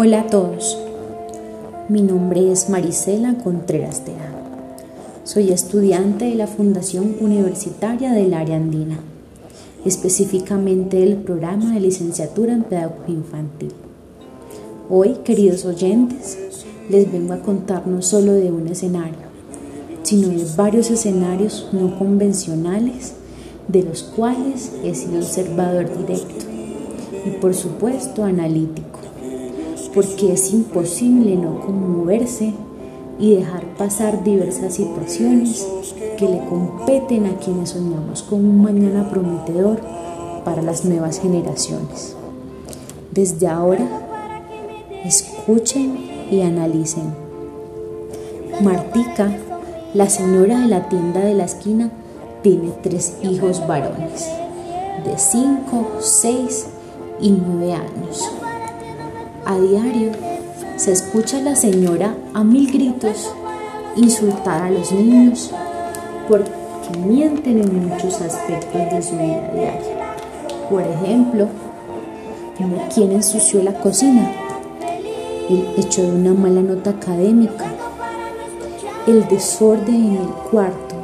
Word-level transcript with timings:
Hola 0.00 0.20
a 0.20 0.26
todos, 0.28 0.78
mi 1.88 2.02
nombre 2.02 2.52
es 2.52 2.70
Marisela 2.70 3.34
Contreras 3.42 4.04
Tejada. 4.04 4.44
Soy 5.24 5.50
estudiante 5.50 6.26
de 6.26 6.36
la 6.36 6.46
Fundación 6.46 7.16
Universitaria 7.18 8.12
del 8.12 8.32
Área 8.32 8.58
Andina, 8.58 9.00
específicamente 9.84 10.98
del 10.98 11.16
programa 11.16 11.74
de 11.74 11.80
licenciatura 11.80 12.52
en 12.52 12.62
Pedagogía 12.62 13.16
Infantil. 13.16 13.72
Hoy, 14.88 15.16
queridos 15.24 15.64
oyentes, 15.64 16.38
les 16.88 17.10
vengo 17.10 17.32
a 17.32 17.40
contar 17.40 17.88
no 17.88 18.00
solo 18.00 18.34
de 18.34 18.52
un 18.52 18.68
escenario, 18.68 19.26
sino 20.04 20.28
de 20.28 20.46
varios 20.56 20.92
escenarios 20.92 21.70
no 21.72 21.98
convencionales 21.98 23.14
de 23.66 23.82
los 23.82 24.04
cuales 24.04 24.70
he 24.84 24.94
sido 24.94 25.18
observador 25.18 25.90
directo 26.06 26.44
y 27.26 27.30
por 27.40 27.52
supuesto 27.52 28.22
analítico 28.22 29.07
porque 29.98 30.32
es 30.32 30.52
imposible 30.52 31.34
no 31.34 31.58
conmoverse 31.58 32.54
y 33.18 33.34
dejar 33.34 33.64
pasar 33.76 34.22
diversas 34.22 34.74
situaciones 34.74 35.66
que 36.16 36.28
le 36.28 36.38
competen 36.44 37.26
a 37.26 37.36
quienes 37.38 37.70
soñamos 37.70 38.22
con 38.22 38.44
un 38.44 38.62
mañana 38.62 39.10
prometedor 39.10 39.80
para 40.44 40.62
las 40.62 40.84
nuevas 40.84 41.18
generaciones. 41.18 42.14
Desde 43.10 43.48
ahora, 43.48 43.88
escuchen 45.04 45.98
y 46.30 46.42
analicen. 46.42 47.12
Martica, 48.62 49.36
la 49.94 50.08
señora 50.08 50.60
de 50.60 50.68
la 50.68 50.88
tienda 50.88 51.24
de 51.24 51.34
la 51.34 51.46
esquina, 51.46 51.90
tiene 52.44 52.70
tres 52.84 53.14
hijos 53.24 53.66
varones, 53.66 54.28
de 55.04 55.18
5, 55.18 55.88
6 55.98 56.66
y 57.20 57.30
9 57.32 57.72
años. 57.72 58.37
A 59.48 59.58
diario 59.58 60.10
se 60.76 60.92
escucha 60.92 61.38
a 61.38 61.40
la 61.40 61.56
señora 61.56 62.14
a 62.34 62.44
mil 62.44 62.70
gritos 62.70 63.32
insultar 63.96 64.60
a 64.60 64.70
los 64.70 64.92
niños 64.92 65.50
porque 66.28 66.50
mienten 67.06 67.62
en 67.62 67.88
muchos 67.88 68.20
aspectos 68.20 68.92
de 68.92 69.00
su 69.00 69.12
vida 69.12 69.50
diaria. 69.54 70.14
Por 70.68 70.82
ejemplo, 70.82 71.48
quién 72.94 73.12
ensució 73.12 73.62
la 73.62 73.72
cocina, 73.72 74.30
el 75.48 75.66
hecho 75.78 76.02
de 76.02 76.10
una 76.10 76.34
mala 76.34 76.60
nota 76.60 76.90
académica, 76.90 77.72
el 79.06 79.26
desorden 79.28 79.94
en 79.94 80.16
el 80.16 80.28
cuarto, 80.50 80.94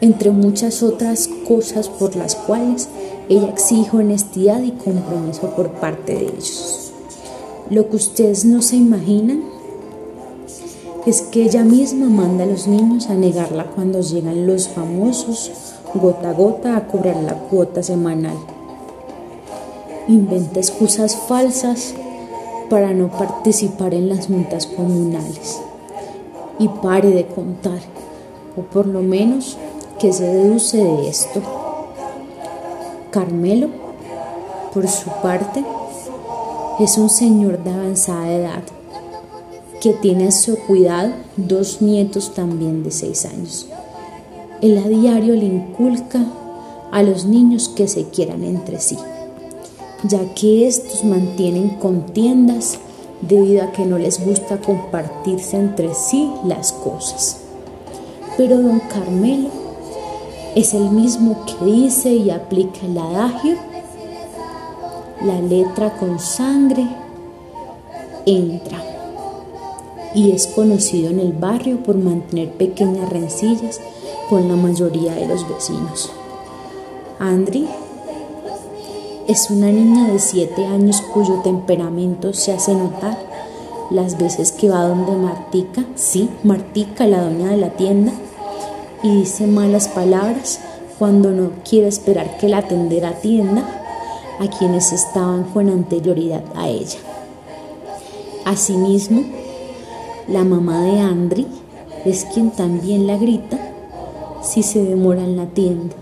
entre 0.00 0.32
muchas 0.32 0.82
otras 0.82 1.30
cosas 1.46 1.88
por 1.88 2.16
las 2.16 2.34
cuales 2.34 2.88
ella 3.28 3.50
exige 3.50 3.96
honestidad 3.96 4.60
y 4.62 4.72
compromiso 4.72 5.50
por 5.50 5.70
parte 5.74 6.12
de 6.16 6.24
ellos. 6.24 6.93
Lo 7.70 7.88
que 7.88 7.96
ustedes 7.96 8.44
no 8.44 8.62
se 8.62 8.76
imaginan 8.76 9.42
es 11.06 11.22
que 11.22 11.44
ella 11.44 11.64
misma 11.64 12.08
manda 12.08 12.44
a 12.44 12.46
los 12.46 12.66
niños 12.66 13.08
a 13.08 13.14
negarla 13.14 13.66
cuando 13.74 14.00
llegan 14.00 14.46
los 14.46 14.68
famosos 14.68 15.50
gota 15.94 16.30
a 16.30 16.32
gota 16.32 16.76
a 16.76 16.86
cobrar 16.88 17.16
la 17.16 17.34
cuota 17.34 17.82
semanal. 17.82 18.36
Inventa 20.08 20.58
excusas 20.58 21.16
falsas 21.16 21.94
para 22.68 22.92
no 22.92 23.08
participar 23.08 23.94
en 23.94 24.08
las 24.08 24.26
juntas 24.26 24.66
comunales. 24.66 25.60
Y 26.58 26.68
pare 26.68 27.10
de 27.10 27.26
contar, 27.26 27.80
o 28.56 28.62
por 28.62 28.86
lo 28.86 29.02
menos 29.02 29.56
que 29.98 30.12
se 30.12 30.24
deduce 30.24 30.78
de 30.78 31.08
esto. 31.08 31.40
Carmelo, 33.10 33.68
por 34.72 34.86
su 34.88 35.10
parte, 35.22 35.64
es 36.80 36.98
un 36.98 37.08
señor 37.08 37.62
de 37.62 37.70
avanzada 37.70 38.32
edad 38.32 38.62
que 39.80 39.92
tiene 39.92 40.28
a 40.28 40.32
su 40.32 40.58
cuidado 40.58 41.12
dos 41.36 41.80
nietos 41.80 42.34
también 42.34 42.82
de 42.82 42.90
seis 42.90 43.24
años. 43.26 43.68
Él 44.60 44.78
a 44.78 44.88
diario 44.88 45.36
le 45.36 45.44
inculca 45.44 46.24
a 46.90 47.02
los 47.04 47.26
niños 47.26 47.68
que 47.68 47.86
se 47.86 48.08
quieran 48.08 48.42
entre 48.42 48.80
sí, 48.80 48.96
ya 50.02 50.34
que 50.34 50.66
estos 50.66 51.04
mantienen 51.04 51.70
contiendas 51.76 52.78
debido 53.20 53.62
a 53.62 53.70
que 53.70 53.84
no 53.84 53.96
les 53.96 54.24
gusta 54.24 54.60
compartirse 54.60 55.56
entre 55.56 55.94
sí 55.94 56.28
las 56.44 56.72
cosas. 56.72 57.36
Pero 58.36 58.58
don 58.60 58.80
Carmelo 58.80 59.50
es 60.56 60.74
el 60.74 60.90
mismo 60.90 61.44
que 61.46 61.64
dice 61.64 62.12
y 62.14 62.30
aplica 62.30 62.80
el 62.84 62.98
adagio 62.98 63.73
la 65.24 65.40
letra 65.40 65.96
con 65.96 66.18
sangre 66.18 66.86
entra 68.26 68.82
y 70.14 70.32
es 70.32 70.46
conocido 70.46 71.10
en 71.10 71.18
el 71.18 71.32
barrio 71.32 71.82
por 71.82 71.96
mantener 71.96 72.52
pequeñas 72.52 73.08
rencillas 73.08 73.80
con 74.28 74.48
la 74.48 74.54
mayoría 74.54 75.14
de 75.14 75.26
los 75.26 75.48
vecinos. 75.48 76.12
Andri 77.18 77.66
es 79.26 79.50
una 79.50 79.68
niña 79.72 80.08
de 80.08 80.18
7 80.18 80.66
años 80.66 81.00
cuyo 81.00 81.40
temperamento 81.42 82.34
se 82.34 82.52
hace 82.52 82.74
notar 82.74 83.18
las 83.90 84.18
veces 84.18 84.52
que 84.52 84.68
va 84.68 84.86
donde 84.86 85.12
Martica, 85.12 85.84
sí, 85.94 86.28
Martica, 86.42 87.06
la 87.06 87.22
doña 87.22 87.50
de 87.50 87.56
la 87.56 87.70
tienda, 87.70 88.12
y 89.02 89.16
dice 89.16 89.46
malas 89.46 89.88
palabras 89.88 90.60
cuando 90.98 91.30
no 91.30 91.50
quiere 91.68 91.88
esperar 91.88 92.36
que 92.38 92.48
la 92.48 92.58
atendera 92.58 93.10
atienda 93.10 93.83
a 94.40 94.48
quienes 94.48 94.92
estaban 94.92 95.44
con 95.44 95.68
anterioridad 95.68 96.42
a 96.56 96.68
ella. 96.68 96.98
Asimismo, 98.44 99.22
la 100.28 100.44
mamá 100.44 100.82
de 100.82 101.00
Andri 101.00 101.46
es 102.04 102.24
quien 102.26 102.50
también 102.50 103.06
la 103.06 103.16
grita 103.16 103.58
si 104.42 104.62
se 104.62 104.84
demora 104.84 105.22
en 105.22 105.36
la 105.36 105.46
tienda, 105.46 105.94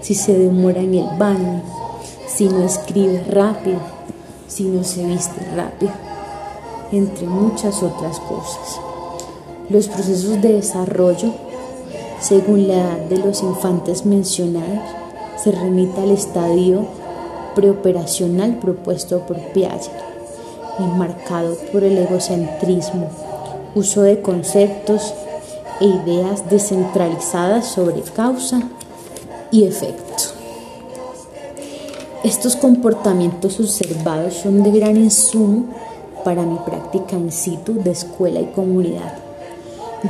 si 0.00 0.14
se 0.14 0.38
demora 0.38 0.80
en 0.80 0.94
el 0.94 1.18
baño, 1.18 1.62
si 2.26 2.48
no 2.48 2.64
escribe 2.64 3.22
rápido, 3.30 3.78
si 4.48 4.64
no 4.64 4.82
se 4.84 5.04
viste 5.04 5.40
rápido, 5.54 5.92
entre 6.92 7.26
muchas 7.26 7.82
otras 7.82 8.18
cosas. 8.20 8.80
Los 9.68 9.88
procesos 9.88 10.40
de 10.40 10.54
desarrollo, 10.54 11.32
según 12.20 12.68
la 12.68 12.74
edad 12.74 12.98
de 13.08 13.18
los 13.18 13.42
infantes 13.42 14.06
mencionados, 14.06 14.84
se 15.36 15.52
remite 15.52 16.00
al 16.00 16.10
estadio 16.10 16.86
preoperacional 17.54 18.58
propuesto 18.58 19.20
por 19.20 19.38
Piaget, 19.52 19.92
enmarcado 20.78 21.56
por 21.72 21.84
el 21.84 21.96
egocentrismo, 21.98 23.08
uso 23.74 24.02
de 24.02 24.20
conceptos 24.20 25.14
e 25.80 25.86
ideas 25.86 26.48
descentralizadas 26.50 27.66
sobre 27.66 28.02
causa 28.02 28.62
y 29.50 29.64
efecto. 29.64 30.04
Estos 32.22 32.56
comportamientos 32.56 33.60
observados 33.60 34.34
son 34.34 34.62
de 34.62 34.70
gran 34.70 34.96
insumo 34.96 35.66
para 36.24 36.42
mi 36.42 36.56
práctica 36.58 37.16
in 37.16 37.30
situ 37.30 37.74
de 37.82 37.90
escuela 37.90 38.40
y 38.40 38.46
comunidad, 38.46 39.18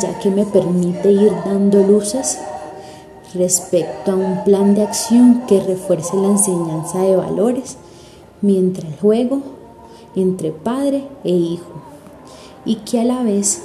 ya 0.00 0.16
que 0.20 0.30
me 0.30 0.46
permite 0.46 1.10
ir 1.10 1.32
dando 1.44 1.82
luces 1.82 2.38
respecto 3.34 4.12
a 4.12 4.16
un 4.16 4.44
plan 4.44 4.74
de 4.74 4.82
acción 4.82 5.42
que 5.46 5.60
refuerce 5.60 6.16
la 6.16 6.28
enseñanza 6.28 7.00
de 7.00 7.16
valores 7.16 7.76
mientras 8.40 8.92
el 8.92 8.98
juego 8.98 9.42
entre 10.16 10.50
padre 10.50 11.04
e 11.24 11.30
hijo 11.30 11.72
y 12.64 12.76
que 12.76 13.00
a 13.00 13.04
la 13.04 13.22
vez 13.22 13.62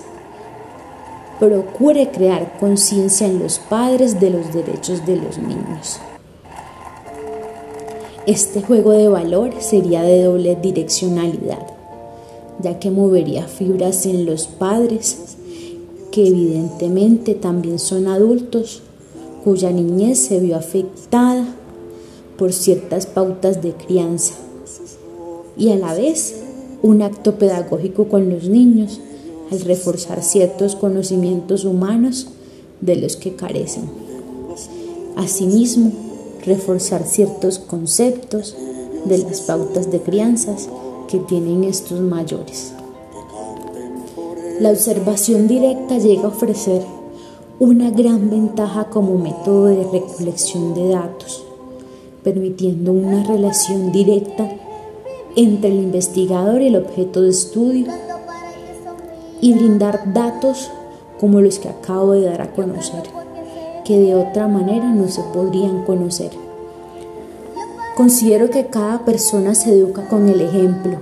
procure 1.39 2.09
crear 2.11 2.57
conciencia 2.59 3.27
en 3.27 3.39
los 3.39 3.59
padres 3.59 4.19
de 4.19 4.29
los 4.29 4.53
derechos 4.53 5.05
de 5.05 5.15
los 5.15 5.37
niños. 5.37 5.99
Este 8.25 8.61
juego 8.61 8.91
de 8.91 9.07
valores 9.07 9.65
sería 9.65 10.01
de 10.03 10.23
doble 10.23 10.55
direccionalidad, 10.55 11.65
ya 12.61 12.77
que 12.77 12.91
movería 12.91 13.47
fibras 13.47 14.05
en 14.05 14.25
los 14.25 14.47
padres, 14.47 15.37
que 16.11 16.27
evidentemente 16.27 17.35
también 17.35 17.79
son 17.79 18.07
adultos 18.07 18.83
cuya 19.43 19.71
niñez 19.71 20.19
se 20.19 20.39
vio 20.39 20.55
afectada 20.55 21.45
por 22.37 22.53
ciertas 22.53 23.05
pautas 23.05 23.61
de 23.61 23.73
crianza 23.73 24.33
y 25.57 25.69
a 25.69 25.75
la 25.75 25.93
vez 25.93 26.35
un 26.81 27.01
acto 27.01 27.35
pedagógico 27.35 28.07
con 28.07 28.29
los 28.29 28.47
niños 28.47 29.01
al 29.51 29.59
reforzar 29.61 30.23
ciertos 30.23 30.75
conocimientos 30.75 31.65
humanos 31.65 32.27
de 32.81 32.95
los 32.95 33.17
que 33.17 33.35
carecen. 33.35 33.83
Asimismo, 35.15 35.91
reforzar 36.45 37.05
ciertos 37.05 37.59
conceptos 37.59 38.55
de 39.05 39.17
las 39.17 39.41
pautas 39.41 39.91
de 39.91 39.99
crianzas 39.99 40.69
que 41.09 41.19
tienen 41.19 41.63
estos 41.65 41.99
mayores. 41.99 42.71
La 44.61 44.71
observación 44.71 45.47
directa 45.47 45.97
llega 45.97 46.23
a 46.23 46.27
ofrecer 46.27 46.83
una 47.59 47.89
gran 47.91 48.29
ventaja 48.29 48.85
como 48.85 49.17
método 49.17 49.65
de 49.65 49.83
recolección 49.83 50.73
de 50.73 50.89
datos, 50.89 51.45
permitiendo 52.23 52.93
una 52.93 53.25
relación 53.25 53.91
directa 53.91 54.49
entre 55.35 55.69
el 55.69 55.79
investigador 55.79 56.61
y 56.61 56.67
el 56.67 56.77
objeto 56.77 57.21
de 57.21 57.29
estudio 57.29 57.87
y 59.41 59.53
brindar 59.53 60.13
datos 60.13 60.71
como 61.19 61.41
los 61.41 61.59
que 61.59 61.67
acabo 61.67 62.13
de 62.13 62.27
dar 62.27 62.41
a 62.41 62.53
conocer, 62.53 63.03
que 63.83 63.99
de 63.99 64.15
otra 64.15 64.47
manera 64.47 64.85
no 64.93 65.09
se 65.09 65.21
podrían 65.33 65.83
conocer. 65.83 66.31
Considero 67.97 68.49
que 68.49 68.67
cada 68.67 69.03
persona 69.03 69.53
se 69.53 69.71
educa 69.73 70.07
con 70.07 70.29
el 70.29 70.39
ejemplo, 70.39 70.97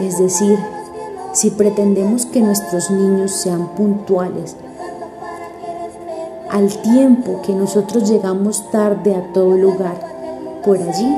es 0.00 0.18
decir, 0.18 0.58
si 1.34 1.50
pretendemos 1.50 2.24
que 2.24 2.40
nuestros 2.40 2.90
niños 2.90 3.32
sean 3.32 3.74
puntuales, 3.74 4.56
al 6.52 6.68
tiempo 6.82 7.40
que 7.40 7.54
nosotros 7.54 8.10
llegamos 8.10 8.70
tarde 8.70 9.14
a 9.14 9.32
todo 9.32 9.56
lugar, 9.56 9.98
por 10.62 10.76
allí 10.76 11.16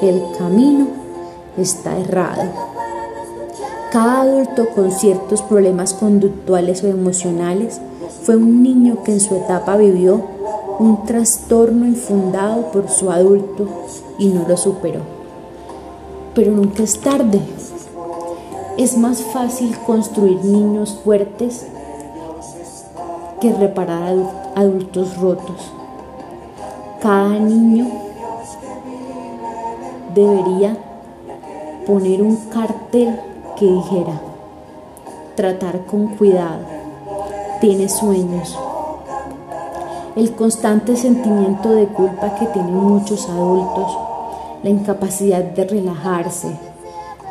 el 0.00 0.22
camino 0.38 0.86
está 1.58 1.98
errado. 1.98 2.44
Cada 3.92 4.22
adulto 4.22 4.68
con 4.74 4.92
ciertos 4.92 5.42
problemas 5.42 5.92
conductuales 5.92 6.82
o 6.82 6.86
emocionales 6.86 7.82
fue 8.22 8.36
un 8.36 8.62
niño 8.62 9.02
que 9.04 9.12
en 9.12 9.20
su 9.20 9.36
etapa 9.36 9.76
vivió 9.76 10.22
un 10.78 11.04
trastorno 11.04 11.84
infundado 11.84 12.72
por 12.72 12.88
su 12.88 13.10
adulto 13.10 13.68
y 14.18 14.28
no 14.28 14.48
lo 14.48 14.56
superó. 14.56 15.00
Pero 16.34 16.52
nunca 16.52 16.82
es 16.82 16.98
tarde. 16.98 17.40
Es 18.78 18.96
más 18.96 19.20
fácil 19.20 19.76
construir 19.86 20.42
niños 20.42 20.98
fuertes 21.04 21.66
que 23.40 23.52
reparar 23.52 24.14
adultos 24.54 25.16
rotos. 25.16 25.72
Cada 27.00 27.30
niño 27.30 27.88
debería 30.14 30.76
poner 31.86 32.22
un 32.22 32.36
cartel 32.36 33.18
que 33.56 33.66
dijera, 33.66 34.20
tratar 35.34 35.86
con 35.86 36.08
cuidado, 36.16 36.60
tiene 37.60 37.88
sueños. 37.88 38.58
El 40.16 40.32
constante 40.32 40.96
sentimiento 40.96 41.70
de 41.70 41.86
culpa 41.86 42.34
que 42.34 42.46
tienen 42.46 42.74
muchos 42.74 43.28
adultos, 43.28 43.96
la 44.62 44.70
incapacidad 44.70 45.42
de 45.42 45.64
relajarse, 45.64 46.48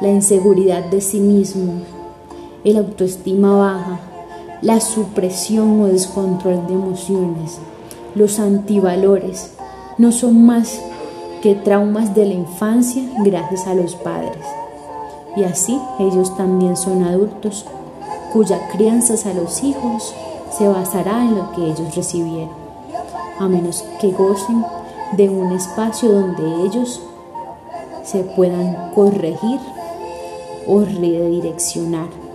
la 0.01 0.07
inseguridad 0.07 0.85
de 0.85 1.01
sí 1.01 1.19
mismo, 1.19 1.73
el 2.63 2.77
autoestima 2.77 3.55
baja, 3.55 3.99
la 4.61 4.81
supresión 4.81 5.81
o 5.81 5.87
descontrol 5.87 6.67
de 6.67 6.73
emociones, 6.73 7.59
los 8.13 8.39
antivalores, 8.39 9.53
no 9.97 10.11
son 10.11 10.45
más 10.45 10.81
que 11.41 11.55
traumas 11.55 12.13
de 12.13 12.25
la 12.25 12.33
infancia 12.33 13.03
gracias 13.23 13.67
a 13.67 13.73
los 13.73 13.95
padres. 13.95 14.43
Y 15.37 15.43
así 15.43 15.79
ellos 15.99 16.35
también 16.35 16.75
son 16.75 17.03
adultos 17.03 17.65
cuya 18.33 18.67
crianza 18.69 19.13
a 19.29 19.33
los 19.33 19.63
hijos 19.63 20.13
se 20.57 20.67
basará 20.67 21.23
en 21.23 21.35
lo 21.35 21.51
que 21.53 21.63
ellos 21.63 21.95
recibieron, 21.95 22.49
a 23.39 23.47
menos 23.47 23.85
que 24.01 24.11
gocen 24.11 24.65
de 25.13 25.29
un 25.29 25.53
espacio 25.53 26.11
donde 26.11 26.65
ellos 26.65 27.01
se 28.03 28.23
puedan 28.23 28.91
corregir 28.93 29.59
o 30.67 30.81
redireccionar 30.81 32.28